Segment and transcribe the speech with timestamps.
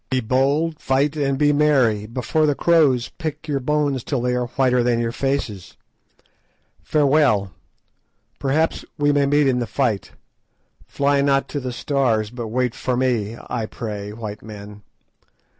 [0.09, 4.47] Be bold, fight, and be merry, before the crows pick your bones till they are
[4.47, 5.77] whiter than your faces.
[6.81, 7.51] Farewell;
[8.39, 10.13] perhaps we may meet in the fight;
[10.87, 14.81] fly not to the Stars, but wait for me, I pray, white men."